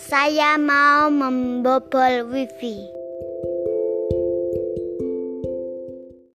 Saya 0.00 0.56
mau 0.56 1.12
membobol 1.12 2.24
wifi. 2.32 2.99